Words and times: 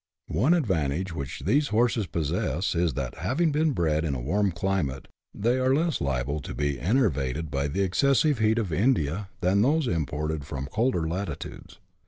One 0.29 0.53
advan 0.53 0.87
tage 0.87 1.11
which 1.13 1.41
these 1.41 1.67
horses 1.67 2.07
possess 2.07 2.73
is 2.73 2.95
that, 2.95 3.17
having 3.19 3.51
been 3.51 3.69
bred 3.73 4.03
in 4.03 4.15
a 4.15 4.19
warm 4.19 4.51
climate, 4.51 5.07
they 5.31 5.59
are 5.59 5.75
less 5.75 6.01
liable 6.01 6.39
to 6.39 6.55
be 6.55 6.79
enervated 6.79 7.51
by 7.51 7.67
the 7.67 7.83
excessive 7.83 8.39
heat 8.39 8.57
of 8.57 8.73
India 8.73 9.29
than 9.41 9.61
those 9.61 9.85
imported 9.87 10.43
from 10.43 10.65
colder 10.65 11.07
latitudes. 11.07 11.77